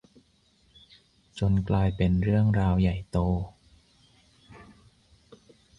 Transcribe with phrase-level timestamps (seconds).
[1.39, 3.17] จนกลายเป็นเรื่องราวใหญ่โต